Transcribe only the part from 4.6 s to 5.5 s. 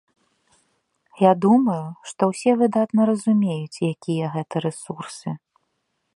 рэсурсы.